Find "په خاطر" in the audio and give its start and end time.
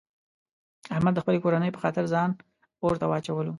1.73-2.03